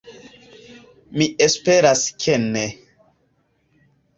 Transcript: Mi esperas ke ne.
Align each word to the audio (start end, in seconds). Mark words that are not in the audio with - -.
Mi 1.21 1.27
esperas 1.47 2.03
ke 2.25 2.41
ne. 2.47 2.67